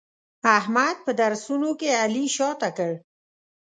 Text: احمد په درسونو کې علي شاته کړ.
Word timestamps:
احمد 0.57 0.95
په 1.05 1.11
درسونو 1.21 1.69
کې 1.79 1.89
علي 2.03 2.25
شاته 2.35 2.69
کړ. 2.77 2.91